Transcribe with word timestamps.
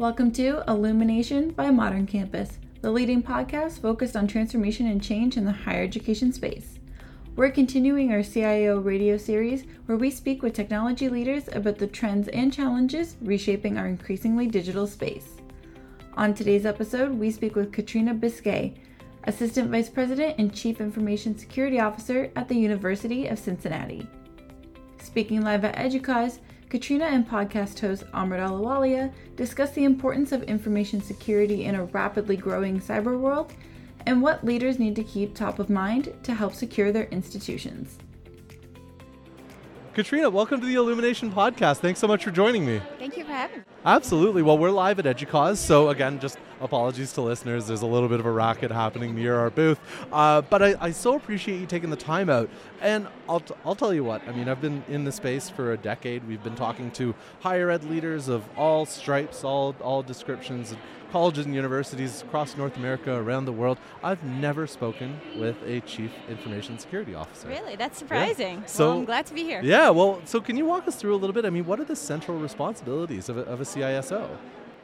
Welcome 0.00 0.32
to 0.32 0.62
Illumination 0.66 1.50
by 1.50 1.70
Modern 1.70 2.06
Campus, 2.06 2.58
the 2.80 2.90
leading 2.90 3.22
podcast 3.22 3.82
focused 3.82 4.16
on 4.16 4.26
transformation 4.26 4.86
and 4.86 5.02
change 5.02 5.36
in 5.36 5.44
the 5.44 5.52
higher 5.52 5.82
education 5.82 6.32
space. 6.32 6.78
We're 7.36 7.50
continuing 7.50 8.10
our 8.10 8.22
CIO 8.22 8.78
radio 8.78 9.18
series 9.18 9.64
where 9.84 9.98
we 9.98 10.10
speak 10.10 10.42
with 10.42 10.54
technology 10.54 11.10
leaders 11.10 11.50
about 11.52 11.76
the 11.76 11.86
trends 11.86 12.28
and 12.28 12.50
challenges 12.50 13.16
reshaping 13.20 13.76
our 13.76 13.88
increasingly 13.88 14.46
digital 14.46 14.86
space. 14.86 15.36
On 16.14 16.32
today's 16.32 16.64
episode, 16.64 17.10
we 17.10 17.30
speak 17.30 17.54
with 17.54 17.70
Katrina 17.70 18.14
Biscay, 18.14 18.72
Assistant 19.24 19.70
Vice 19.70 19.90
President 19.90 20.36
and 20.38 20.54
Chief 20.54 20.80
Information 20.80 21.36
Security 21.36 21.78
Officer 21.78 22.32
at 22.36 22.48
the 22.48 22.56
University 22.56 23.26
of 23.26 23.38
Cincinnati. 23.38 24.08
Speaking 24.96 25.42
live 25.42 25.66
at 25.66 25.76
EDUCAUSE, 25.76 26.38
Katrina 26.70 27.06
and 27.06 27.28
podcast 27.28 27.80
host 27.80 28.04
Amrit 28.12 28.38
Ahluwalia 28.38 29.12
discuss 29.34 29.72
the 29.72 29.82
importance 29.82 30.30
of 30.30 30.44
information 30.44 31.02
security 31.02 31.64
in 31.64 31.74
a 31.74 31.86
rapidly 31.86 32.36
growing 32.36 32.80
cyber 32.80 33.18
world 33.18 33.52
and 34.06 34.22
what 34.22 34.44
leaders 34.44 34.78
need 34.78 34.94
to 34.94 35.02
keep 35.02 35.34
top 35.34 35.58
of 35.58 35.68
mind 35.68 36.14
to 36.22 36.32
help 36.32 36.54
secure 36.54 36.92
their 36.92 37.06
institutions. 37.06 37.98
Katrina, 39.94 40.30
welcome 40.30 40.60
to 40.60 40.66
the 40.66 40.76
Illumination 40.76 41.32
Podcast. 41.32 41.78
Thanks 41.78 41.98
so 41.98 42.06
much 42.06 42.22
for 42.22 42.30
joining 42.30 42.64
me. 42.64 42.80
Thank 43.00 43.16
you 43.16 43.24
for 43.24 43.32
having 43.32 43.58
me. 43.58 43.64
Absolutely. 43.84 44.42
Well, 44.42 44.56
we're 44.56 44.70
live 44.70 45.00
at 45.00 45.06
EDUCAUSE, 45.06 45.58
so 45.58 45.88
again, 45.88 46.20
just 46.20 46.38
apologies 46.60 47.12
to 47.14 47.20
listeners. 47.20 47.66
There's 47.66 47.82
a 47.82 47.86
little 47.86 48.08
bit 48.08 48.20
of 48.20 48.26
a 48.26 48.30
racket 48.30 48.70
happening 48.70 49.14
near 49.14 49.36
our 49.36 49.50
booth, 49.50 49.80
uh, 50.12 50.42
but 50.42 50.62
I, 50.62 50.74
I, 50.80 50.90
so 50.90 51.16
appreciate 51.16 51.60
you 51.60 51.66
taking 51.66 51.90
the 51.90 51.96
time 51.96 52.30
out. 52.30 52.48
And 52.80 53.08
I'll, 53.28 53.40
t- 53.40 53.54
I'll 53.64 53.74
tell 53.74 53.92
you 53.92 54.04
what. 54.04 54.26
I 54.28 54.32
mean, 54.32 54.48
I've 54.48 54.60
been 54.60 54.84
in 54.88 55.04
the 55.04 55.12
space 55.12 55.48
for 55.48 55.72
a 55.72 55.76
decade. 55.76 56.26
We've 56.26 56.42
been 56.42 56.56
talking 56.56 56.90
to 56.92 57.14
higher 57.40 57.70
ed 57.70 57.84
leaders 57.84 58.28
of 58.28 58.48
all 58.56 58.86
stripes, 58.86 59.44
all 59.44 59.74
all 59.80 60.02
descriptions 60.02 60.74
colleges 61.10 61.44
and 61.44 61.54
universities 61.54 62.22
across 62.22 62.56
North 62.56 62.76
America, 62.76 63.12
around 63.14 63.44
the 63.44 63.52
world. 63.52 63.78
I've 64.02 64.22
never 64.24 64.66
spoken 64.66 65.20
with 65.36 65.56
a 65.64 65.80
chief 65.80 66.12
information 66.28 66.78
security 66.78 67.14
officer. 67.14 67.48
Really? 67.48 67.76
That's 67.76 67.98
surprising. 67.98 68.60
Yeah. 68.60 68.66
So 68.66 68.88
well, 68.88 68.98
I'm 68.98 69.04
glad 69.04 69.26
to 69.26 69.34
be 69.34 69.42
here. 69.42 69.60
Yeah, 69.62 69.90
well, 69.90 70.20
so 70.24 70.40
can 70.40 70.56
you 70.56 70.64
walk 70.64 70.88
us 70.88 70.96
through 70.96 71.14
a 71.14 71.18
little 71.18 71.34
bit? 71.34 71.44
I 71.44 71.50
mean, 71.50 71.66
what 71.66 71.80
are 71.80 71.84
the 71.84 71.96
central 71.96 72.38
responsibilities 72.38 73.28
of 73.28 73.36
a, 73.36 73.42
of 73.42 73.60
a 73.60 73.64
CISO? 73.64 74.36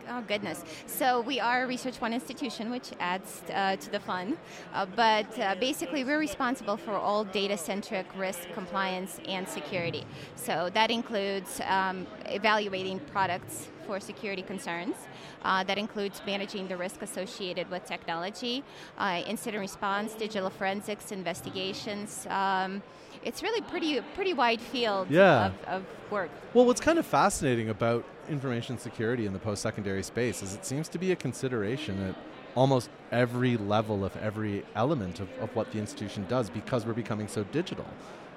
Oh, 0.08 0.22
goodness. 0.28 0.64
So 0.86 1.20
we 1.20 1.40
are 1.40 1.64
a 1.64 1.66
Research 1.66 2.00
One 2.00 2.12
institution, 2.12 2.70
which 2.70 2.90
adds 3.00 3.42
uh, 3.52 3.74
to 3.76 3.90
the 3.90 3.98
fun. 3.98 4.36
Uh, 4.72 4.86
but 4.86 5.38
uh, 5.38 5.56
basically, 5.58 6.04
we're 6.04 6.20
responsible 6.20 6.76
for 6.76 6.92
all 6.92 7.24
data 7.24 7.56
centric 7.56 8.06
risk, 8.16 8.48
compliance, 8.54 9.20
and 9.26 9.48
security. 9.48 10.04
So 10.36 10.70
that 10.74 10.92
includes 10.92 11.60
um, 11.66 12.06
evaluating 12.26 13.00
products 13.12 13.68
for 13.84 13.98
security 13.98 14.42
concerns. 14.42 14.94
Uh, 15.42 15.64
that 15.64 15.78
includes 15.78 16.22
managing 16.24 16.68
the 16.68 16.76
risk 16.76 17.02
associated 17.02 17.68
with 17.70 17.84
technology, 17.84 18.62
uh, 18.98 19.22
incident 19.26 19.60
response, 19.60 20.14
digital 20.14 20.50
forensics, 20.50 21.10
investigations. 21.10 22.26
Um, 22.30 22.82
it's 23.24 23.42
really 23.42 23.60
pretty 23.62 24.00
pretty 24.14 24.34
wide 24.34 24.60
field 24.60 25.10
yeah. 25.10 25.46
of, 25.46 25.64
of 25.66 25.84
work. 26.12 26.30
Well, 26.54 26.64
what's 26.64 26.80
kind 26.80 26.98
of 26.98 27.06
fascinating 27.06 27.70
about 27.70 28.04
information 28.28 28.78
security 28.78 29.26
in 29.26 29.32
the 29.32 29.38
post-secondary 29.38 30.02
space 30.02 30.42
is 30.42 30.54
it 30.54 30.64
seems 30.64 30.88
to 30.88 30.98
be 30.98 31.12
a 31.12 31.16
consideration 31.16 32.00
at 32.08 32.14
almost 32.54 32.88
every 33.12 33.56
level 33.56 34.04
of 34.04 34.16
every 34.16 34.64
element 34.74 35.20
of, 35.20 35.28
of 35.40 35.54
what 35.54 35.70
the 35.72 35.78
institution 35.78 36.26
does 36.28 36.50
because 36.50 36.86
we're 36.86 36.92
becoming 36.92 37.28
so 37.28 37.44
digital. 37.44 37.86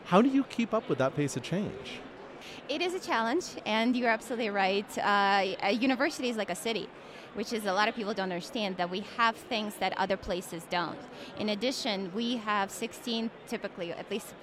How 0.06 0.22
do 0.22 0.30
you 0.30 0.44
keep 0.44 0.74
up 0.74 0.90
with 0.90 0.98
that 0.98 1.16
pace 1.16 1.38
of 1.38 1.44
change? 1.44 2.00
It 2.68 2.82
is 2.82 2.94
a 2.94 3.00
challenge, 3.00 3.46
and 3.66 3.96
you're 3.96 4.10
absolutely 4.10 4.50
right. 4.50 4.98
Uh, 4.98 5.56
a 5.64 5.72
university 5.72 6.30
is 6.30 6.38
like 6.38 6.50
a 6.50 6.56
city, 6.56 6.88
which 7.34 7.54
is 7.54 7.66
a 7.66 7.74
lot 7.74 7.88
of 7.88 7.96
people 7.96 8.14
don't 8.14 8.32
understand 8.32 8.78
that 8.78 8.90
we 8.90 9.02
have 9.18 9.36
things 9.36 9.76
that 9.76 9.98
other 9.98 10.18
places 10.18 10.66
don't. 10.70 11.00
In 11.38 11.50
addition, 11.50 12.12
we 12.14 12.38
have 12.38 12.72
16, 12.72 13.30
typically, 13.48 13.92
at 13.92 14.10
least 14.10 14.34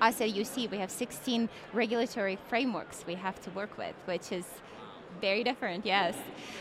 us 0.00 0.20
at 0.20 0.30
UC, 0.30 0.70
we 0.70 0.78
have 0.78 0.90
16 0.90 1.48
regulatory 1.72 2.38
frameworks 2.48 3.04
we 3.06 3.14
have 3.14 3.40
to 3.42 3.50
work 3.50 3.76
with, 3.78 3.94
which 4.06 4.32
is 4.32 4.46
very 5.20 5.44
different, 5.44 5.84
yes. 5.84 6.16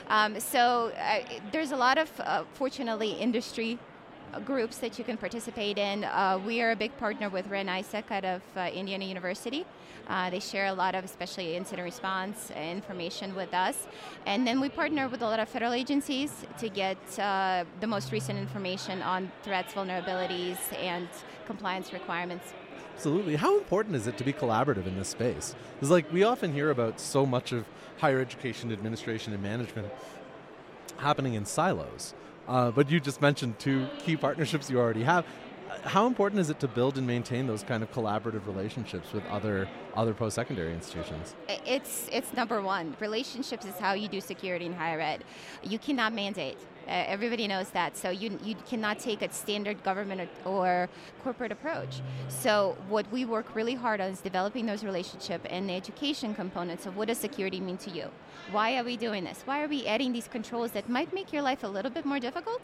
Um, 0.07 0.39
so 0.39 0.91
uh, 0.97 1.19
there's 1.51 1.71
a 1.71 1.75
lot 1.75 1.97
of, 1.97 2.09
uh, 2.19 2.43
fortunately, 2.53 3.11
industry 3.11 3.79
groups 4.45 4.77
that 4.77 4.97
you 4.97 5.03
can 5.03 5.17
participate 5.17 5.77
in. 5.77 6.03
Uh, 6.03 6.39
we 6.45 6.61
are 6.61 6.71
a 6.71 6.75
big 6.75 6.95
partner 6.97 7.29
with 7.29 7.47
REN-ISAC 7.47 8.11
out 8.11 8.25
of 8.25 8.41
uh, 8.55 8.69
Indiana 8.73 9.05
University. 9.05 9.65
Uh, 10.07 10.29
they 10.29 10.39
share 10.39 10.67
a 10.67 10.73
lot 10.73 10.95
of, 10.95 11.03
especially 11.03 11.55
incident 11.55 11.85
response 11.85 12.51
information 12.51 13.35
with 13.35 13.53
us. 13.53 13.87
And 14.25 14.45
then 14.45 14.59
we 14.59 14.69
partner 14.69 15.07
with 15.07 15.21
a 15.21 15.25
lot 15.25 15.39
of 15.39 15.47
federal 15.47 15.73
agencies 15.73 16.45
to 16.59 16.69
get 16.69 16.97
uh, 17.19 17.65
the 17.79 17.87
most 17.87 18.11
recent 18.11 18.39
information 18.39 19.01
on 19.01 19.31
threats, 19.43 19.73
vulnerabilities, 19.73 20.57
and 20.77 21.07
compliance 21.45 21.93
requirements. 21.93 22.53
Absolutely. 23.01 23.35
How 23.35 23.57
important 23.57 23.95
is 23.95 24.05
it 24.05 24.15
to 24.19 24.23
be 24.23 24.31
collaborative 24.31 24.85
in 24.85 24.95
this 24.95 25.07
space? 25.07 25.55
Because, 25.73 25.89
like, 25.89 26.13
we 26.13 26.21
often 26.21 26.53
hear 26.53 26.69
about 26.69 26.99
so 26.99 27.25
much 27.25 27.51
of 27.51 27.65
higher 27.97 28.19
education 28.19 28.71
administration 28.71 29.33
and 29.33 29.41
management 29.41 29.91
happening 30.97 31.33
in 31.33 31.43
silos. 31.43 32.13
Uh, 32.47 32.69
but 32.69 32.91
you 32.91 32.99
just 32.99 33.19
mentioned 33.19 33.57
two 33.57 33.87
key 33.97 34.15
partnerships 34.15 34.69
you 34.69 34.79
already 34.79 35.01
have. 35.01 35.25
How 35.83 36.05
important 36.05 36.41
is 36.41 36.51
it 36.51 36.59
to 36.59 36.67
build 36.67 36.95
and 36.99 37.07
maintain 37.07 37.47
those 37.47 37.63
kind 37.63 37.81
of 37.81 37.91
collaborative 37.91 38.45
relationships 38.45 39.11
with 39.13 39.25
other 39.31 39.67
other 39.95 40.13
post-secondary 40.13 40.71
institutions? 40.71 41.33
It's 41.65 42.07
it's 42.11 42.31
number 42.33 42.61
one. 42.61 42.95
Relationships 42.99 43.65
is 43.65 43.79
how 43.79 43.93
you 43.93 44.09
do 44.09 44.21
security 44.21 44.67
in 44.67 44.73
higher 44.73 44.99
ed. 44.99 45.23
You 45.63 45.79
cannot 45.79 46.13
mandate. 46.13 46.59
Uh, 46.87 47.05
everybody 47.07 47.47
knows 47.47 47.69
that. 47.69 47.95
So 47.95 48.09
you, 48.09 48.39
you 48.43 48.55
cannot 48.67 48.99
take 48.99 49.21
a 49.21 49.31
standard 49.31 49.83
government 49.83 50.29
or, 50.45 50.51
or, 50.51 50.89
corporate 51.23 51.51
approach. 51.51 52.01
So 52.27 52.75
what 52.89 53.09
we 53.11 53.25
work 53.25 53.55
really 53.55 53.75
hard 53.75 54.01
on 54.01 54.09
is 54.09 54.21
developing 54.21 54.65
those 54.65 54.83
relationship 54.83 55.45
and 55.49 55.69
the 55.69 55.73
education 55.73 56.33
components 56.33 56.85
of 56.87 56.97
what 56.97 57.07
does 57.07 57.19
security 57.19 57.59
mean 57.59 57.77
to 57.77 57.91
you? 57.91 58.09
Why 58.51 58.77
are 58.77 58.83
we 58.83 58.97
doing 58.97 59.23
this? 59.23 59.43
Why 59.45 59.63
are 59.63 59.67
we 59.67 59.85
adding 59.85 60.11
these 60.13 60.27
controls 60.27 60.71
that 60.71 60.89
might 60.89 61.13
make 61.13 61.31
your 61.31 61.43
life 61.43 61.63
a 61.63 61.67
little 61.67 61.91
bit 61.91 62.05
more 62.05 62.19
difficult? 62.19 62.61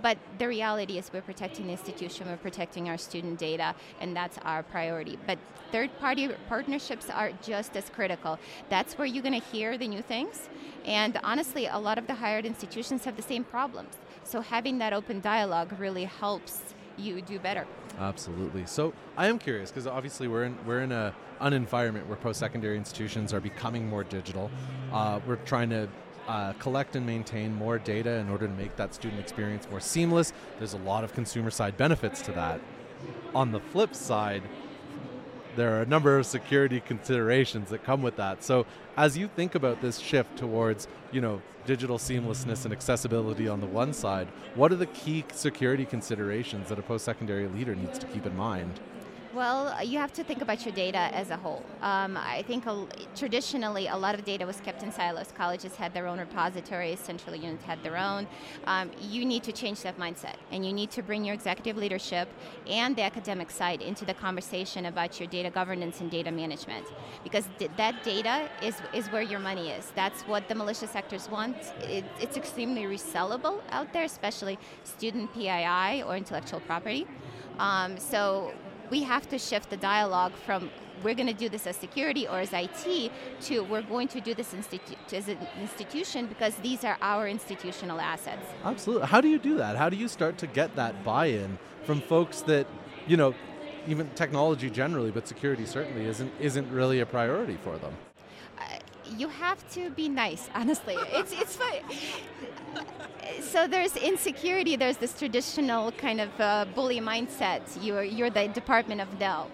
But 0.00 0.18
the 0.38 0.48
reality 0.48 0.98
is, 0.98 1.10
we're 1.12 1.22
protecting 1.22 1.66
the 1.66 1.72
institution, 1.72 2.28
we're 2.28 2.36
protecting 2.36 2.88
our 2.88 2.98
student 2.98 3.38
data, 3.38 3.74
and 4.00 4.16
that's 4.16 4.38
our 4.44 4.62
priority. 4.62 5.18
But 5.26 5.38
third 5.70 5.90
party 5.98 6.28
partnerships 6.48 7.10
are 7.10 7.32
just 7.42 7.76
as 7.76 7.88
critical. 7.90 8.38
That's 8.68 8.96
where 8.98 9.06
you're 9.06 9.22
going 9.22 9.40
to 9.40 9.46
hear 9.46 9.76
the 9.76 9.88
new 9.88 10.02
things. 10.02 10.48
And 10.84 11.18
honestly, 11.22 11.66
a 11.66 11.78
lot 11.78 11.98
of 11.98 12.06
the 12.06 12.14
higher 12.14 12.38
ed 12.38 12.46
institutions 12.46 13.04
have 13.04 13.16
the 13.16 13.22
same 13.22 13.44
problems. 13.44 13.96
So 14.24 14.40
having 14.40 14.78
that 14.78 14.92
open 14.92 15.20
dialogue 15.20 15.74
really 15.78 16.04
helps 16.04 16.74
you 16.96 17.22
do 17.22 17.38
better. 17.38 17.66
Absolutely. 17.98 18.66
So 18.66 18.92
I 19.16 19.26
am 19.28 19.38
curious 19.38 19.70
because 19.70 19.86
obviously 19.86 20.28
we're 20.28 20.44
in 20.44 20.56
we're 20.66 20.80
in 20.80 20.92
a 20.92 21.14
an 21.40 21.52
environment 21.52 22.06
where 22.06 22.16
post-secondary 22.16 22.76
institutions 22.76 23.34
are 23.34 23.40
becoming 23.40 23.88
more 23.88 24.04
digital. 24.04 24.50
Uh, 24.92 25.18
we're 25.26 25.36
trying 25.36 25.70
to 25.70 25.88
uh, 26.28 26.52
collect 26.54 26.96
and 26.96 27.04
maintain 27.04 27.54
more 27.54 27.78
data 27.78 28.10
in 28.16 28.28
order 28.28 28.46
to 28.46 28.52
make 28.54 28.76
that 28.76 28.94
student 28.94 29.20
experience 29.20 29.68
more 29.70 29.80
seamless. 29.80 30.32
There's 30.58 30.74
a 30.74 30.78
lot 30.78 31.04
of 31.04 31.12
consumer 31.12 31.50
side 31.50 31.76
benefits 31.76 32.22
to 32.22 32.32
that. 32.32 32.60
On 33.34 33.52
the 33.52 33.60
flip 33.60 33.94
side, 33.94 34.42
there 35.56 35.76
are 35.76 35.82
a 35.82 35.86
number 35.86 36.16
of 36.16 36.26
security 36.26 36.80
considerations 36.80 37.70
that 37.70 37.84
come 37.84 38.02
with 38.02 38.16
that. 38.16 38.42
So, 38.42 38.64
as 38.96 39.18
you 39.18 39.28
think 39.28 39.54
about 39.54 39.80
this 39.80 39.98
shift 39.98 40.36
towards, 40.36 40.88
you 41.10 41.20
know, 41.20 41.42
digital 41.66 41.98
seamlessness 41.98 42.64
and 42.64 42.72
accessibility 42.72 43.48
on 43.48 43.60
the 43.60 43.66
one 43.66 43.92
side, 43.92 44.28
what 44.54 44.72
are 44.72 44.76
the 44.76 44.86
key 44.86 45.24
security 45.32 45.84
considerations 45.84 46.68
that 46.68 46.78
a 46.78 46.82
post-secondary 46.82 47.48
leader 47.48 47.74
needs 47.74 47.98
to 47.98 48.06
keep 48.06 48.26
in 48.26 48.36
mind? 48.36 48.80
Well, 49.34 49.82
you 49.82 49.98
have 49.98 50.12
to 50.14 50.24
think 50.24 50.42
about 50.42 50.66
your 50.66 50.74
data 50.74 50.98
as 50.98 51.30
a 51.30 51.38
whole. 51.38 51.64
Um, 51.80 52.18
I 52.18 52.42
think 52.42 52.66
a, 52.66 52.86
traditionally 53.16 53.86
a 53.86 53.96
lot 53.96 54.14
of 54.14 54.26
data 54.26 54.44
was 54.44 54.60
kept 54.60 54.82
in 54.82 54.92
silos. 54.92 55.32
Colleges 55.34 55.74
had 55.74 55.94
their 55.94 56.06
own 56.06 56.18
repositories, 56.18 56.98
central 57.00 57.34
units 57.34 57.64
had 57.64 57.82
their 57.82 57.96
own. 57.96 58.26
Um, 58.66 58.90
you 59.00 59.24
need 59.24 59.42
to 59.44 59.52
change 59.52 59.80
that 59.84 59.98
mindset, 59.98 60.36
and 60.50 60.66
you 60.66 60.74
need 60.74 60.90
to 60.90 61.02
bring 61.02 61.24
your 61.24 61.32
executive 61.32 61.78
leadership 61.78 62.28
and 62.66 62.94
the 62.94 63.00
academic 63.00 63.50
side 63.50 63.80
into 63.80 64.04
the 64.04 64.12
conversation 64.12 64.84
about 64.84 65.18
your 65.18 65.28
data 65.28 65.48
governance 65.48 66.02
and 66.02 66.10
data 66.10 66.30
management, 66.30 66.86
because 67.24 67.48
th- 67.58 67.70
that 67.78 68.04
data 68.04 68.50
is 68.62 68.76
is 68.92 69.06
where 69.08 69.22
your 69.22 69.40
money 69.40 69.70
is. 69.70 69.92
That's 69.94 70.22
what 70.24 70.46
the 70.48 70.54
malicious 70.54 70.94
actors 70.94 71.30
want. 71.30 71.56
It, 71.80 72.04
it's 72.20 72.36
extremely 72.36 72.82
resellable 72.82 73.62
out 73.70 73.94
there, 73.94 74.04
especially 74.04 74.58
student 74.84 75.32
PII 75.32 76.02
or 76.02 76.16
intellectual 76.18 76.60
property. 76.60 77.06
Um, 77.58 77.98
so 77.98 78.52
we 78.92 79.02
have 79.02 79.26
to 79.30 79.38
shift 79.38 79.70
the 79.70 79.76
dialogue 79.78 80.34
from 80.46 80.70
we're 81.02 81.14
going 81.14 81.26
to 81.26 81.40
do 81.44 81.48
this 81.48 81.66
as 81.66 81.74
security 81.76 82.28
or 82.28 82.38
as 82.40 82.52
IT 82.52 83.10
to 83.40 83.60
we're 83.70 83.88
going 83.94 84.06
to 84.06 84.20
do 84.20 84.34
this 84.34 84.52
institu- 84.52 85.14
as 85.14 85.28
an 85.28 85.38
institution 85.58 86.26
because 86.26 86.54
these 86.56 86.84
are 86.84 86.98
our 87.00 87.26
institutional 87.26 87.98
assets. 87.98 88.46
Absolutely. 88.62 89.06
How 89.06 89.22
do 89.22 89.28
you 89.28 89.38
do 89.38 89.56
that? 89.56 89.76
How 89.76 89.88
do 89.88 89.96
you 89.96 90.08
start 90.08 90.36
to 90.38 90.46
get 90.46 90.76
that 90.76 91.02
buy-in 91.04 91.58
from 91.84 92.02
folks 92.02 92.42
that, 92.42 92.66
you 93.06 93.16
know, 93.16 93.34
even 93.88 94.10
technology 94.10 94.68
generally, 94.68 95.10
but 95.10 95.26
security 95.26 95.64
certainly 95.64 96.04
isn't 96.06 96.30
isn't 96.38 96.70
really 96.70 97.00
a 97.00 97.06
priority 97.06 97.56
for 97.64 97.78
them? 97.78 97.94
You 99.16 99.28
have 99.28 99.68
to 99.74 99.90
be 99.90 100.08
nice. 100.08 100.48
Honestly, 100.54 100.96
it's 101.12 101.32
it's 101.32 101.56
fun. 101.56 101.80
So 103.40 103.66
there's 103.66 103.96
in 103.96 104.16
security. 104.18 104.76
There's 104.76 104.96
this 104.96 105.18
traditional 105.18 105.92
kind 105.92 106.20
of 106.20 106.30
uh, 106.40 106.66
bully 106.74 107.00
mindset. 107.00 107.62
You're 107.80 108.02
you're 108.04 108.30
the 108.30 108.48
department 108.48 109.00
of 109.00 109.18
Dell. 109.18 109.50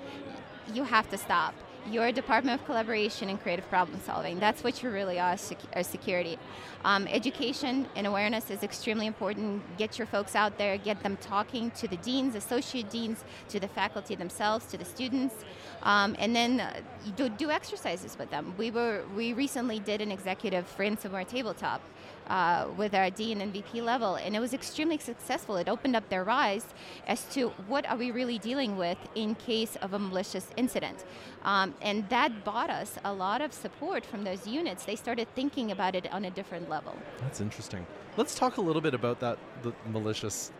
You 0.72 0.84
have 0.84 1.08
to 1.10 1.19
stop 1.19 1.55
you're 1.90 2.10
department 2.12 2.60
of 2.60 2.66
collaboration 2.66 3.28
and 3.28 3.40
creative 3.40 3.69
problem 3.69 4.00
solving. 4.04 4.38
That's 4.38 4.62
what 4.62 4.82
you 4.82 4.90
really 4.90 5.19
are 5.19 5.36
as 5.72 5.86
security. 5.86 6.38
Um, 6.84 7.06
education 7.08 7.86
and 7.96 8.06
awareness 8.06 8.50
is 8.50 8.62
extremely 8.62 9.06
important. 9.06 9.62
Get 9.78 9.98
your 9.98 10.06
folks 10.06 10.34
out 10.34 10.58
there, 10.58 10.76
get 10.78 11.02
them 11.02 11.16
talking 11.20 11.70
to 11.72 11.88
the 11.88 11.96
deans, 11.98 12.34
associate 12.34 12.90
deans, 12.90 13.25
to 13.48 13.58
the 13.58 13.69
faculty 13.69 14.14
themselves, 14.14 14.66
to 14.66 14.76
the 14.76 14.84
students, 14.84 15.34
um, 15.82 16.14
and 16.19 16.34
then 16.34 16.60
uh, 16.60 16.80
do, 17.16 17.28
do 17.28 17.50
exercises 17.50 18.16
with 18.19 18.30
them. 18.30 18.54
We 18.58 18.70
were 18.70 19.02
we 19.16 19.32
recently 19.32 19.80
did 19.80 20.00
an 20.00 20.12
executive 20.12 20.66
ransomware 20.76 21.26
tabletop 21.26 21.80
uh, 22.28 22.66
with 22.76 22.94
our 22.94 23.10
dean 23.10 23.40
and 23.40 23.52
VP 23.52 23.80
level, 23.80 24.16
and 24.16 24.36
it 24.36 24.40
was 24.40 24.52
extremely 24.52 24.98
successful. 24.98 25.56
It 25.56 25.69
opened 25.69 25.96
up 25.96 26.08
their 26.08 26.28
eyes 26.28 26.66
as 27.06 27.25
to 27.34 27.48
what 27.66 27.88
are 27.88 27.96
we 27.96 28.10
really 28.10 28.38
dealing 28.38 28.76
with 28.76 28.98
in 29.14 29.34
case 29.34 29.76
of 29.76 29.94
a 29.94 29.98
malicious 29.98 30.48
incident, 30.56 31.04
um, 31.44 31.75
and 31.82 32.08
that 32.08 32.44
bought 32.44 32.70
us 32.70 32.96
a 33.04 33.12
lot 33.12 33.40
of 33.40 33.52
support 33.52 34.04
from 34.04 34.25
those 34.25 34.46
units. 34.46 34.84
They 34.84 34.96
started 34.96 35.28
thinking 35.34 35.70
about 35.70 35.94
it 35.94 36.10
on 36.12 36.25
a 36.25 36.30
different 36.30 36.69
level. 36.69 36.94
That's 37.20 37.40
interesting. 37.40 37.86
Let's 38.16 38.34
talk 38.34 38.56
a 38.56 38.60
little 38.60 38.82
bit 38.82 38.94
about 38.94 39.20
that 39.20 39.38
the 39.62 39.72
malicious, 39.90 40.52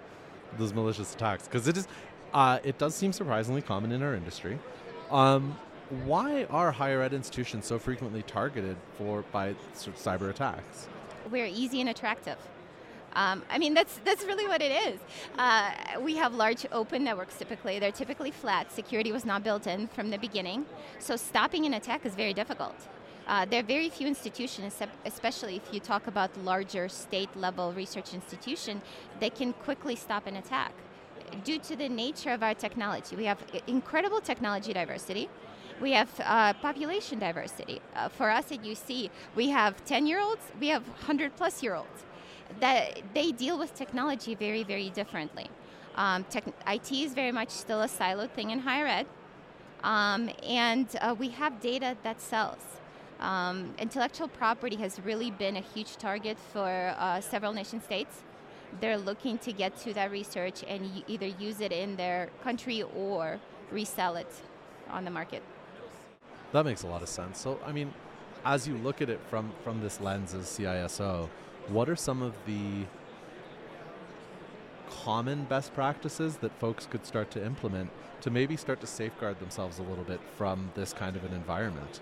those 0.59 0.73
malicious 0.73 1.15
attacks, 1.15 1.45
because 1.45 1.69
it 1.69 1.77
is, 1.77 1.89
uh, 2.33 2.59
it 2.63 2.79
does 2.79 2.95
seem 2.95 3.13
surprisingly 3.13 3.63
common 3.63 3.93
in 3.93 4.03
our 4.03 4.15
industry. 4.15 4.59
Um, 5.11 5.59
why 6.05 6.45
are 6.45 6.71
higher 6.71 7.01
ed 7.01 7.15
institutions 7.15 7.67
so 7.67 7.79
frequently 7.79 8.23
targeted 8.23 8.77
for 8.97 9.23
by 9.33 9.55
cyber 9.75 10.29
attacks? 10.29 10.89
We're 11.29 11.47
easy 11.47 11.81
and 11.81 11.91
attractive. 11.91 12.39
Um, 13.15 13.43
I 13.51 13.59
mean, 13.59 13.75
that's 13.75 13.99
that's 14.05 14.25
really 14.25 14.47
what 14.47 14.61
it 14.63 14.73
is. 14.89 15.01
Uh, 15.39 15.71
we 16.01 16.17
have 16.17 16.35
large 16.35 16.67
open 16.73 17.05
networks 17.05 17.37
typically. 17.39 17.79
They're 17.79 17.91
typically 17.91 18.31
flat. 18.31 18.71
Security 18.71 19.13
was 19.13 19.25
not 19.25 19.43
built 19.43 19.67
in 19.67 19.89
from 19.89 20.11
the 20.11 20.19
beginning, 20.19 20.67
so 20.99 21.17
stopping 21.17 21.65
an 21.67 21.75
attack 21.75 22.05
is 22.05 22.15
very 22.15 22.35
difficult. 22.35 22.77
Uh, 23.27 23.45
there 23.45 23.61
are 23.61 23.67
very 23.67 23.91
few 23.91 24.07
institutions, 24.07 24.75
especially 25.05 25.57
if 25.57 25.75
you 25.75 25.81
talk 25.81 26.07
about 26.07 26.31
larger 26.45 26.89
state-level 26.89 27.73
research 27.75 28.15
institution, 28.15 28.81
that 29.21 29.35
can 29.35 29.53
quickly 29.53 29.95
stop 29.95 30.27
an 30.27 30.37
attack 30.37 30.73
due 31.45 31.59
to 31.59 31.77
the 31.77 31.89
nature 31.89 32.31
of 32.31 32.43
our 32.43 32.55
technology. 32.55 33.17
We 33.17 33.27
have 33.27 33.39
incredible 33.67 34.23
technology 34.23 34.73
diversity. 34.73 35.29
We 35.81 35.93
have 35.93 36.09
uh, 36.25 36.55
population 36.55 37.21
diversity. 37.21 37.81
Uh, 37.95 38.09
for 38.09 38.31
us 38.31 38.51
at 38.51 38.65
UC, 38.65 39.11
we 39.37 39.51
have 39.51 39.85
10 39.85 40.07
year 40.07 40.21
olds, 40.21 40.43
we 40.59 40.69
have 40.69 40.87
100 40.89 41.37
plus 41.37 41.63
year 41.63 41.75
olds. 41.75 42.05
That 42.61 43.01
they 43.15 43.31
deal 43.31 43.59
with 43.59 43.75
technology 43.75 44.35
very, 44.35 44.65
very 44.65 44.91
differently. 44.91 45.49
Um, 45.95 46.25
tech, 46.25 46.45
IT 46.67 46.91
is 46.91 47.15
very 47.15 47.31
much 47.31 47.51
still 47.51 47.83
a 47.83 47.89
siloed 47.89 48.31
thing 48.31 48.51
in 48.51 48.61
higher 48.61 48.87
ed, 48.87 49.07
um, 49.85 50.31
and 50.47 50.87
uh, 51.01 51.15
we 51.19 51.29
have 51.31 51.61
data 51.61 51.97
that 52.03 52.21
sells. 52.21 52.65
Um, 53.21 53.75
intellectual 53.79 54.29
property 54.29 54.77
has 54.77 55.01
really 55.01 55.31
been 55.31 55.57
a 55.57 55.61
huge 55.61 55.97
target 55.97 56.39
for 56.53 56.95
uh, 56.97 57.21
several 57.21 57.53
nation 57.53 57.83
states. 57.83 58.23
They're 58.81 58.99
looking 58.99 59.39
to 59.39 59.53
get 59.53 59.77
to 59.79 59.93
that 59.95 60.11
research 60.11 60.65
and 60.69 61.03
either 61.09 61.27
use 61.27 61.61
it 61.61 61.73
in 61.73 61.97
their 61.97 62.31
country 62.43 62.85
or 62.97 63.41
resell 63.73 64.17
it 64.17 64.33
on 64.91 65.05
the 65.05 65.11
market. 65.11 65.43
That 66.53 66.65
makes 66.65 66.83
a 66.83 66.87
lot 66.87 67.03
of 67.03 67.09
sense. 67.09 67.39
So, 67.39 67.61
I 67.65 67.73
mean, 67.73 67.93
as 68.45 68.67
you 68.67 68.77
look 68.79 69.03
at 69.03 69.11
it 69.11 69.21
from 69.29 69.53
from 69.63 69.81
this 69.81 70.01
lens 70.01 70.35
as 70.35 70.47
CISO, 70.47 71.29
what 71.69 71.89
are 71.89 71.97
some 71.97 72.23
of 72.23 72.35
the 72.47 72.87
common 75.05 75.45
best 75.45 75.75
practices 75.75 76.39
that 76.39 76.53
folks 76.59 76.87
could 76.87 77.05
start 77.05 77.31
to 77.31 77.45
implement 77.45 77.91
to 78.21 78.31
maybe 78.31 78.57
start 78.57 78.81
to 78.81 78.87
safeguard 78.87 79.39
themselves 79.39 79.79
a 79.79 79.83
little 79.83 80.05
bit 80.05 80.21
from 80.37 80.71
this 80.75 80.93
kind 80.93 81.17
of 81.17 81.25
an 81.25 81.33
environment? 81.33 82.01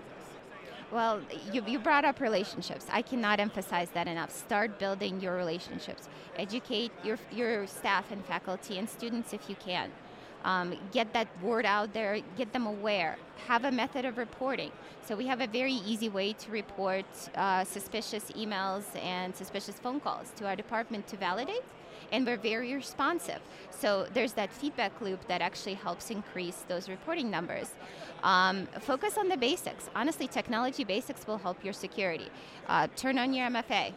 Well, 0.91 1.19
you, 1.51 1.63
you 1.67 1.79
brought 1.79 2.05
up 2.05 2.21
relationships. 2.21 2.85
I 2.89 3.01
cannot 3.01 3.41
emphasize 3.41 3.89
that 3.89 4.07
enough. 4.07 4.31
Start 4.31 4.79
building 4.79 5.19
your 5.19 5.35
relationships. 5.35 6.07
Educate 6.37 6.91
your, 7.03 7.17
your 7.29 7.67
staff 7.67 8.09
and 8.11 8.23
faculty 8.25 8.77
and 8.77 8.89
students 8.89 9.33
if 9.33 9.49
you 9.49 9.55
can. 9.55 9.91
Um, 10.43 10.77
get 10.91 11.13
that 11.13 11.27
word 11.41 11.65
out 11.65 11.93
there, 11.93 12.19
get 12.37 12.53
them 12.53 12.67
aware, 12.67 13.17
have 13.47 13.65
a 13.65 13.71
method 13.71 14.05
of 14.05 14.17
reporting. 14.17 14.71
So 15.05 15.15
we 15.15 15.25
have 15.27 15.41
a 15.41 15.47
very 15.47 15.73
easy 15.73 16.09
way 16.09 16.33
to 16.33 16.51
report 16.51 17.05
uh, 17.35 17.63
suspicious 17.63 18.25
emails 18.31 18.83
and 19.01 19.35
suspicious 19.35 19.79
phone 19.79 19.99
calls 19.99 20.31
to 20.37 20.45
our 20.45 20.55
department 20.55 21.07
to 21.07 21.17
validate, 21.17 21.63
and 22.11 22.25
we're 22.25 22.37
very 22.37 22.73
responsive. 22.73 23.39
So 23.71 24.07
there's 24.13 24.33
that 24.33 24.51
feedback 24.51 24.99
loop 25.01 25.25
that 25.27 25.41
actually 25.41 25.75
helps 25.75 26.09
increase 26.11 26.65
those 26.67 26.89
reporting 26.89 27.29
numbers. 27.29 27.71
Um, 28.23 28.67
focus 28.81 29.17
on 29.17 29.29
the 29.29 29.37
basics. 29.37 29.89
Honestly, 29.95 30.27
technology 30.27 30.83
basics 30.83 31.25
will 31.27 31.37
help 31.37 31.63
your 31.63 31.73
security. 31.73 32.29
Uh, 32.67 32.87
turn 32.95 33.17
on 33.17 33.33
your 33.33 33.47
MFA. 33.47 33.93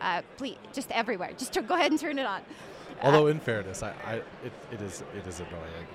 Uh, 0.00 0.22
please, 0.36 0.56
just 0.72 0.90
everywhere. 0.90 1.30
Just 1.38 1.54
go 1.54 1.74
ahead 1.74 1.90
and 1.90 2.00
turn 2.00 2.18
it 2.18 2.26
on. 2.26 2.42
Although, 3.02 3.26
in 3.26 3.40
fairness, 3.40 3.82
I, 3.82 3.92
I 4.04 4.14
it, 4.14 4.52
it 4.72 4.80
is 4.80 5.02
it 5.16 5.26
is 5.26 5.40
annoying. 5.40 5.86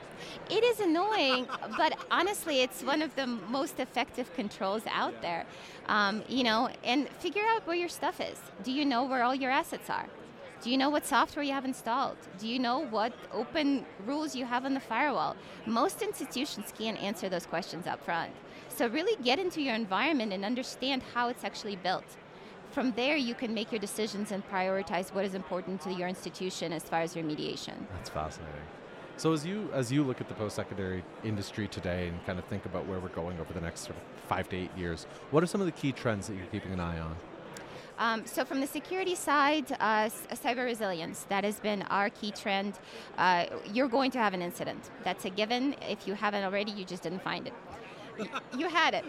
It 0.49 0.63
is 0.63 0.79
annoying, 0.79 1.47
but 1.77 1.97
honestly, 2.11 2.61
it's 2.61 2.83
one 2.83 3.01
of 3.01 3.15
the 3.15 3.25
most 3.25 3.79
effective 3.79 4.33
controls 4.35 4.83
out 4.87 5.21
there. 5.21 5.45
Um, 5.87 6.23
you 6.27 6.43
know, 6.43 6.69
and 6.83 7.07
figure 7.19 7.43
out 7.47 7.65
where 7.65 7.75
your 7.75 7.89
stuff 7.89 8.19
is. 8.19 8.39
Do 8.63 8.71
you 8.71 8.85
know 8.85 9.03
where 9.03 9.23
all 9.23 9.33
your 9.33 9.51
assets 9.51 9.89
are? 9.89 10.07
Do 10.61 10.69
you 10.69 10.77
know 10.77 10.89
what 10.89 11.05
software 11.05 11.43
you 11.43 11.53
have 11.53 11.63
installed? 11.63 12.17
Do 12.37 12.45
you 12.45 12.59
know 12.59 12.79
what 12.79 13.13
open 13.31 13.85
rules 14.05 14.35
you 14.35 14.43
have 14.45 14.65
on 14.65 14.73
the 14.73 14.81
firewall? 14.81 15.37
Most 15.65 16.01
institutions 16.01 16.73
can't 16.77 17.01
answer 17.01 17.29
those 17.29 17.45
questions 17.45 17.87
up 17.87 18.03
front. 18.03 18.31
So 18.67 18.87
really 18.87 19.15
get 19.23 19.39
into 19.39 19.61
your 19.61 19.73
environment 19.73 20.33
and 20.33 20.43
understand 20.43 21.01
how 21.13 21.29
it's 21.29 21.45
actually 21.45 21.77
built 21.77 22.17
from 22.71 22.91
there 22.91 23.15
you 23.15 23.35
can 23.35 23.53
make 23.53 23.71
your 23.71 23.79
decisions 23.79 24.31
and 24.31 24.47
prioritize 24.49 25.13
what 25.13 25.25
is 25.25 25.33
important 25.33 25.81
to 25.81 25.93
your 25.93 26.07
institution 26.07 26.71
as 26.73 26.83
far 26.83 27.01
as 27.01 27.15
remediation. 27.15 27.73
That's 27.93 28.09
fascinating. 28.09 28.61
So 29.17 29.33
as 29.33 29.45
you 29.45 29.69
as 29.73 29.91
you 29.91 30.03
look 30.03 30.21
at 30.21 30.29
the 30.29 30.33
post-secondary 30.35 31.03
industry 31.23 31.67
today 31.67 32.07
and 32.07 32.25
kind 32.25 32.39
of 32.39 32.45
think 32.45 32.65
about 32.65 32.87
where 32.87 32.99
we're 32.99 33.09
going 33.09 33.37
over 33.39 33.51
the 33.53 33.59
next 33.59 33.81
sort 33.81 33.97
of 33.97 34.03
five 34.29 34.47
to 34.49 34.55
eight 34.55 34.71
years, 34.77 35.07
what 35.31 35.43
are 35.43 35.47
some 35.47 35.59
of 35.59 35.65
the 35.65 35.73
key 35.73 35.91
trends 35.91 36.27
that 36.27 36.35
you're 36.35 36.45
keeping 36.47 36.71
an 36.71 36.79
eye 36.79 36.99
on? 36.99 37.15
Um, 37.97 38.25
so 38.25 38.45
from 38.45 38.61
the 38.61 38.67
security 38.67 39.15
side, 39.15 39.69
uh, 39.73 40.07
cyber 40.31 40.63
resilience, 40.63 41.25
that 41.27 41.43
has 41.43 41.59
been 41.59 41.81
our 41.89 42.09
key 42.09 42.31
trend. 42.31 42.79
Uh, 43.17 43.47
you're 43.73 43.89
going 43.89 44.09
to 44.11 44.19
have 44.19 44.33
an 44.33 44.41
incident. 44.41 44.89
That's 45.03 45.25
a 45.25 45.29
given. 45.29 45.75
If 45.81 46.07
you 46.07 46.13
haven't 46.13 46.45
already, 46.45 46.71
you 46.71 46.85
just 46.85 47.03
didn't 47.03 47.21
find 47.21 47.45
it. 47.45 47.53
You 48.57 48.69
had 48.69 48.93
it. 48.93 49.05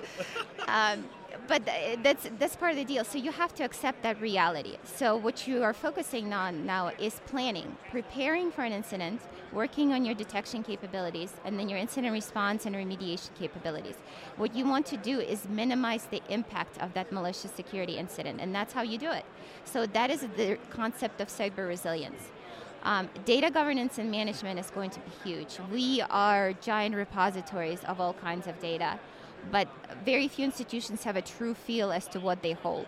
Um, 0.69 1.05
but 1.49 1.63
that's 2.03 2.29
that's 2.39 2.57
part 2.57 2.73
of 2.73 2.79
the 2.79 2.85
deal. 2.85 3.05
So 3.05 3.19
you 3.19 3.33
have 3.33 3.55
to 3.57 3.65
accept 3.65 4.03
that 4.03 4.21
reality. 4.21 4.77
So 4.85 5.17
what 5.17 5.47
you 5.49 5.63
are 5.63 5.73
focusing 5.73 6.33
on 6.33 6.67
now 6.67 6.93
is 6.99 7.21
planning, 7.27 7.77
preparing 7.91 8.51
for 8.51 8.63
an 8.63 8.73
incident, 8.73 9.21
working 9.53 9.93
on 9.93 10.05
your 10.05 10.15
detection 10.15 10.63
capabilities, 10.63 11.33
and 11.45 11.59
then 11.59 11.69
your 11.69 11.79
incident 11.79 12.13
response 12.13 12.67
and 12.67 12.77
remediation 12.77 13.31
capabilities. 13.39 13.97
What 14.37 14.55
you 14.55 14.65
want 14.65 14.87
to 14.87 14.97
do 14.97 15.19
is 15.21 15.49
minimize 15.49 16.07
the 16.07 16.23
impact 16.29 16.81
of 16.81 16.95
that 16.95 17.11
malicious 17.11 17.51
security 17.51 17.97
incident, 17.97 18.41
and 18.41 18.55
that's 18.55 18.73
how 18.73 18.83
you 18.83 18.99
do 18.99 19.11
it. 19.11 19.25
So 19.65 19.87
that 19.87 20.11
is 20.11 20.21
the 20.37 20.59
concept 20.71 21.21
of 21.21 21.29
cyber 21.29 21.67
resilience. 21.67 22.31
Um, 22.83 23.09
data 23.25 23.51
governance 23.51 23.99
and 23.99 24.11
management 24.11 24.59
is 24.59 24.71
going 24.71 24.91
to 24.91 25.01
be 25.01 25.11
huge. 25.31 25.59
We 25.71 26.03
are 26.09 26.55
giant 26.55 26.95
repositories 26.95 27.81
of 27.85 28.01
all 28.01 28.15
kinds 28.15 28.47
of 28.47 28.59
data 28.61 28.99
but 29.51 29.69
very 30.05 30.29
few 30.29 30.45
institutions 30.45 31.05
have 31.05 31.17
a 31.17 31.23
true 31.23 31.55
feel 31.55 31.93
as 31.93 32.07
to 32.09 32.21
what 32.21 32.43
they 32.43 32.53
hold. 32.53 32.87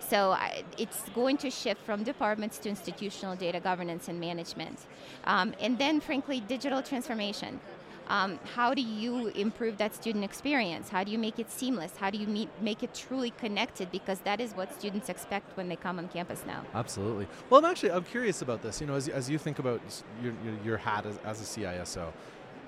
So 0.00 0.36
it's 0.78 1.08
going 1.10 1.36
to 1.38 1.50
shift 1.50 1.80
from 1.82 2.02
departments 2.02 2.58
to 2.58 2.68
institutional 2.68 3.36
data 3.36 3.60
governance 3.60 4.08
and 4.08 4.18
management. 4.18 4.80
Um, 5.24 5.54
and 5.60 5.78
then, 5.78 6.00
frankly, 6.00 6.40
digital 6.40 6.82
transformation. 6.82 7.60
Um, 8.08 8.38
how 8.54 8.74
do 8.74 8.82
you 8.82 9.28
improve 9.28 9.78
that 9.78 9.94
student 9.94 10.24
experience? 10.24 10.88
How 10.88 11.04
do 11.04 11.10
you 11.10 11.18
make 11.18 11.38
it 11.38 11.50
seamless? 11.50 11.92
How 11.96 12.10
do 12.10 12.18
you 12.18 12.26
meet, 12.26 12.48
make 12.60 12.82
it 12.82 12.94
truly 12.94 13.30
connected? 13.30 13.90
Because 13.90 14.20
that 14.20 14.40
is 14.40 14.52
what 14.52 14.74
students 14.74 15.08
expect 15.08 15.56
when 15.56 15.68
they 15.68 15.76
come 15.76 15.98
on 15.98 16.08
campus 16.08 16.42
now. 16.46 16.64
Absolutely. 16.74 17.26
Well, 17.48 17.64
I'm 17.64 17.70
actually 17.70 17.92
I'm 17.92 18.04
curious 18.04 18.42
about 18.42 18.62
this. 18.62 18.80
You 18.80 18.86
know, 18.86 18.94
as, 18.94 19.08
as 19.08 19.30
you 19.30 19.38
think 19.38 19.58
about 19.58 19.80
your, 20.22 20.34
your, 20.44 20.54
your 20.64 20.76
hat 20.76 21.06
as, 21.06 21.18
as 21.24 21.40
a 21.40 21.44
CISO, 21.44 22.12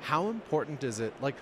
how 0.00 0.28
important 0.28 0.84
is 0.84 1.00
it? 1.00 1.12
Like, 1.20 1.36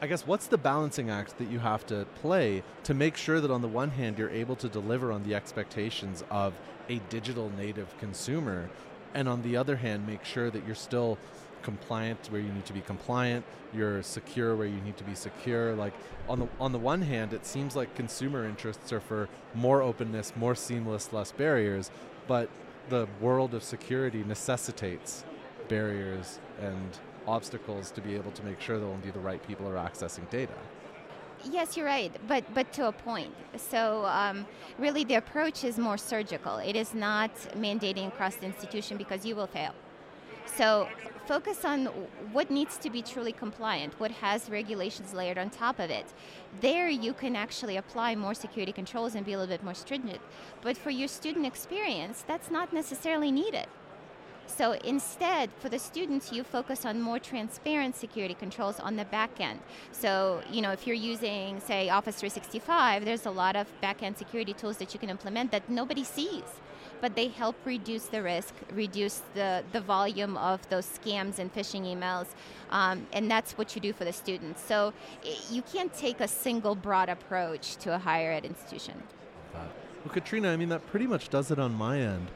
I 0.00 0.06
guess 0.06 0.26
what's 0.26 0.46
the 0.46 0.58
balancing 0.58 1.08
act 1.08 1.38
that 1.38 1.50
you 1.50 1.58
have 1.58 1.86
to 1.86 2.06
play 2.20 2.62
to 2.84 2.92
make 2.92 3.16
sure 3.16 3.40
that 3.40 3.50
on 3.50 3.62
the 3.62 3.68
one 3.68 3.90
hand 3.90 4.18
you're 4.18 4.30
able 4.30 4.54
to 4.56 4.68
deliver 4.68 5.10
on 5.10 5.22
the 5.22 5.34
expectations 5.34 6.22
of 6.30 6.52
a 6.90 6.98
digital 7.08 7.50
native 7.56 7.96
consumer 7.98 8.68
and 9.14 9.26
on 9.26 9.42
the 9.42 9.56
other 9.56 9.76
hand 9.76 10.06
make 10.06 10.22
sure 10.22 10.50
that 10.50 10.66
you're 10.66 10.74
still 10.74 11.16
compliant 11.66 12.28
where 12.30 12.40
you 12.40 12.52
need 12.52 12.64
to 12.64 12.72
be 12.72 12.80
compliant, 12.80 13.44
you're 13.74 14.00
secure 14.00 14.54
where 14.54 14.68
you 14.68 14.80
need 14.82 14.96
to 14.96 15.04
be 15.12 15.16
secure. 15.16 15.74
Like 15.74 15.94
on 16.28 16.38
the 16.38 16.48
on 16.60 16.70
the 16.70 16.78
one 16.78 17.02
hand, 17.02 17.32
it 17.32 17.44
seems 17.44 17.74
like 17.74 17.88
consumer 17.96 18.46
interests 18.52 18.92
are 18.92 19.00
for 19.00 19.28
more 19.52 19.82
openness, 19.82 20.32
more 20.36 20.54
seamless, 20.54 21.12
less 21.12 21.32
barriers, 21.32 21.90
but 22.28 22.48
the 22.88 23.08
world 23.20 23.52
of 23.52 23.62
security 23.64 24.22
necessitates 24.36 25.24
barriers 25.68 26.38
and 26.68 26.88
obstacles 27.26 27.90
to 27.90 28.00
be 28.00 28.14
able 28.14 28.30
to 28.38 28.42
make 28.44 28.60
sure 28.60 28.78
that 28.78 28.86
only 28.86 29.10
the 29.10 29.24
right 29.30 29.42
people 29.48 29.66
are 29.66 29.78
accessing 29.88 30.24
data. 30.30 30.58
Yes, 31.56 31.76
you're 31.76 31.90
right, 31.98 32.12
but 32.28 32.42
but 32.54 32.66
to 32.76 32.82
a 32.86 32.92
point. 32.92 33.34
So 33.72 34.04
um, 34.06 34.46
really, 34.78 35.04
the 35.04 35.16
approach 35.24 35.58
is 35.64 35.78
more 35.88 35.98
surgical. 35.98 36.54
It 36.70 36.76
is 36.76 36.94
not 36.94 37.32
mandating 37.66 38.06
across 38.12 38.36
the 38.36 38.46
institution 38.52 38.96
because 38.96 39.26
you 39.28 39.34
will 39.38 39.50
fail. 39.58 39.74
So 40.46 40.88
focus 41.26 41.64
on 41.64 41.86
what 42.32 42.50
needs 42.50 42.76
to 42.78 42.90
be 42.90 43.02
truly 43.02 43.32
compliant, 43.32 43.98
what 43.98 44.10
has 44.10 44.48
regulations 44.48 45.12
layered 45.12 45.38
on 45.38 45.50
top 45.50 45.78
of 45.78 45.90
it. 45.90 46.06
There, 46.60 46.88
you 46.88 47.12
can 47.12 47.34
actually 47.34 47.76
apply 47.76 48.14
more 48.14 48.34
security 48.34 48.72
controls 48.72 49.14
and 49.14 49.26
be 49.26 49.32
a 49.32 49.38
little 49.38 49.52
bit 49.52 49.64
more 49.64 49.74
stringent. 49.74 50.20
But 50.62 50.76
for 50.76 50.90
your 50.90 51.08
student 51.08 51.46
experience, 51.46 52.24
that's 52.26 52.50
not 52.50 52.72
necessarily 52.72 53.32
needed. 53.32 53.66
So 54.46 54.72
instead, 54.72 55.50
for 55.58 55.68
the 55.68 55.78
students, 55.78 56.32
you 56.32 56.44
focus 56.44 56.86
on 56.86 57.00
more 57.00 57.18
transparent 57.18 57.96
security 57.96 58.34
controls 58.34 58.78
on 58.78 58.96
the 58.96 59.04
back 59.04 59.40
end. 59.40 59.60
So, 59.90 60.40
you 60.50 60.62
know, 60.62 60.70
if 60.70 60.86
you're 60.86 60.96
using, 60.96 61.60
say, 61.60 61.88
Office 61.88 62.16
365, 62.16 63.04
there's 63.04 63.26
a 63.26 63.30
lot 63.30 63.56
of 63.56 63.66
back 63.80 64.02
end 64.02 64.16
security 64.16 64.52
tools 64.52 64.76
that 64.76 64.94
you 64.94 65.00
can 65.00 65.10
implement 65.10 65.50
that 65.50 65.68
nobody 65.68 66.04
sees. 66.04 66.44
But 67.00 67.14
they 67.14 67.28
help 67.28 67.56
reduce 67.64 68.06
the 68.06 68.22
risk, 68.22 68.54
reduce 68.72 69.22
the, 69.34 69.62
the 69.72 69.80
volume 69.80 70.36
of 70.36 70.66
those 70.68 70.86
scams 70.86 71.38
and 71.38 71.54
phishing 71.54 71.84
emails, 71.84 72.26
um, 72.70 73.06
and 73.12 73.30
that's 73.30 73.58
what 73.58 73.74
you 73.74 73.80
do 73.80 73.92
for 73.92 74.04
the 74.04 74.12
students. 74.12 74.62
So 74.62 74.92
you 75.50 75.62
can't 75.62 75.92
take 75.92 76.20
a 76.20 76.28
single 76.28 76.74
broad 76.74 77.08
approach 77.08 77.76
to 77.76 77.94
a 77.94 77.98
higher 77.98 78.32
ed 78.32 78.44
institution. 78.44 79.02
Well, 79.52 80.12
Katrina, 80.12 80.52
I 80.52 80.56
mean, 80.56 80.68
that 80.70 80.86
pretty 80.86 81.06
much 81.06 81.28
does 81.28 81.50
it 81.50 81.58
on 81.58 81.74
my 81.74 82.00
end 82.00 82.30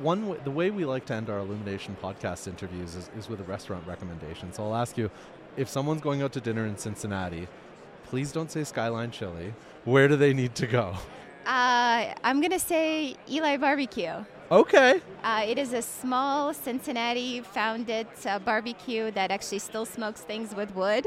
one 0.00 0.36
the 0.44 0.50
way 0.50 0.70
we 0.70 0.84
like 0.84 1.06
to 1.06 1.14
end 1.14 1.30
our 1.30 1.38
Illumination 1.38 1.96
podcast 2.02 2.48
interviews 2.48 2.94
is, 2.94 3.10
is 3.16 3.28
with 3.28 3.40
a 3.40 3.44
restaurant 3.44 3.86
recommendation. 3.86 4.52
So 4.52 4.64
I'll 4.64 4.74
ask 4.74 4.98
you, 4.98 5.10
if 5.56 5.68
someone's 5.68 6.00
going 6.00 6.22
out 6.22 6.32
to 6.32 6.40
dinner 6.40 6.66
in 6.66 6.76
Cincinnati, 6.76 7.46
please 8.04 8.32
don't 8.32 8.50
say 8.50 8.64
Skyline 8.64 9.10
Chili. 9.10 9.54
Where 9.84 10.08
do 10.08 10.16
they 10.16 10.34
need 10.34 10.54
to 10.56 10.66
go? 10.66 10.96
Uh, 11.46 12.14
I'm 12.24 12.40
gonna 12.40 12.58
say 12.58 13.16
Eli 13.28 13.56
Barbecue. 13.56 14.24
Okay. 14.50 15.00
Uh, 15.22 15.42
it 15.46 15.58
is 15.58 15.72
a 15.72 15.82
small 15.82 16.52
Cincinnati 16.54 17.40
founded 17.40 18.06
uh, 18.26 18.38
barbecue 18.38 19.10
that 19.12 19.30
actually 19.30 19.58
still 19.58 19.86
smokes 19.86 20.20
things 20.20 20.54
with 20.54 20.74
wood. 20.74 21.06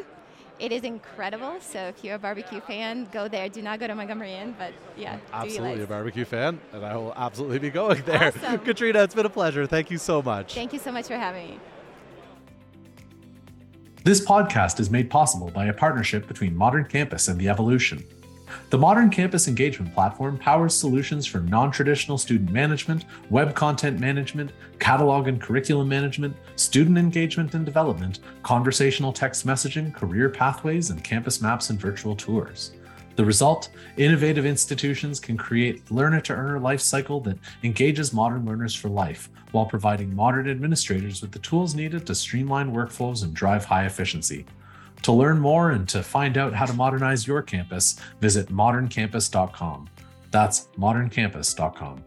It 0.60 0.72
is 0.72 0.84
incredible. 0.84 1.58
So 1.62 1.80
if 1.80 2.04
you're 2.04 2.16
a 2.16 2.20
barbecue 2.20 2.62
fan, 2.62 3.08
go 3.12 3.28
there. 3.28 3.48
Do 3.48 3.62
not 3.62 3.80
go 3.80 3.88
to 3.88 3.94
Montgomery 3.94 4.34
Inn, 4.34 4.56
but 4.58 4.74
yeah, 4.98 5.20
absolutely 5.32 5.84
a 5.84 5.88
barbecue 5.88 6.26
fan, 6.26 6.60
and 6.74 6.84
I 6.84 6.96
will 6.96 7.14
absolutely 7.16 7.60
be 7.60 7.70
going 7.70 8.02
there. 8.06 8.34
Awesome. 8.36 8.60
Katrina, 8.66 9.04
it's 9.04 9.14
been 9.14 9.28
a 9.28 9.30
pleasure. 9.30 9.68
Thank 9.68 9.92
you 9.92 10.00
so 10.00 10.22
much. 10.22 10.56
Thank 10.56 10.74
you 10.74 10.80
so 10.80 10.92
much 10.92 11.08
for 11.08 11.16
having 11.16 11.52
me. 11.52 11.60
This 14.04 14.26
podcast 14.26 14.80
is 14.80 14.90
made 14.90 15.10
possible 15.10 15.52
by 15.52 15.66
a 15.66 15.74
partnership 15.74 16.28
between 16.28 16.56
Modern 16.56 16.86
Campus 16.86 17.28
and 17.28 17.40
The 17.40 17.48
EvoLLLution. 17.48 18.04
The 18.70 18.78
Modern 18.78 19.10
Campus 19.10 19.48
Engagement 19.48 19.94
Platform 19.94 20.38
powers 20.38 20.74
solutions 20.74 21.26
for 21.26 21.40
non 21.40 21.72
traditional 21.72 22.18
student 22.18 22.52
management, 22.52 23.06
web 23.30 23.56
content 23.56 24.00
management, 24.00 24.52
catalog 24.80 25.28
and 25.28 25.42
curriculum 25.42 25.88
management, 25.88 26.36
student 26.56 26.98
engagement 26.98 27.54
and 27.54 27.66
development, 27.66 28.20
conversational 28.44 29.14
text 29.14 29.46
messaging, 29.48 29.94
career 29.94 30.30
pathways, 30.30 30.90
and 30.90 31.04
campus 31.04 31.42
maps 31.42 31.70
and 31.70 31.80
virtual 31.80 32.16
tours. 32.16 32.72
The 33.18 33.26
result 33.26 33.70
innovative 33.98 34.46
institutions 34.46 35.20
can 35.20 35.38
create 35.38 35.90
learner 35.90 36.22
to 36.22 36.34
earner 36.34 36.60
life 36.60 36.82
cycle 36.82 37.20
that 37.22 37.40
engages 37.64 38.14
modern 38.14 38.46
learners 38.46 38.76
for 38.76 38.90
life 38.90 39.30
while 39.52 39.66
providing 39.66 40.16
modern 40.16 40.48
administrators 40.48 41.22
with 41.22 41.32
the 41.32 41.40
tools 41.40 41.74
needed 41.74 42.06
to 42.06 42.14
streamline 42.14 42.72
workflows 42.72 43.24
and 43.24 43.34
drive 43.34 43.66
high 43.66 43.86
efficiency. 43.86 44.46
To 45.04 45.12
learn 45.12 45.40
more 45.40 45.72
and 45.72 45.88
to 45.90 46.04
find 46.04 46.38
out 46.38 46.54
how 46.54 46.66
to 46.66 46.74
modernize 46.74 47.28
your 47.28 47.42
campus, 47.42 48.00
visit 48.20 48.50
moderncampus.com. 48.50 49.90
That's 50.32 50.68
moderncampus.com. 50.78 52.07